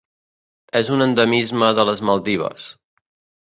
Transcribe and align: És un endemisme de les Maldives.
És 0.79 0.89
un 0.95 1.05
endemisme 1.05 1.69
de 1.81 1.85
les 1.91 2.03
Maldives. 2.11 2.67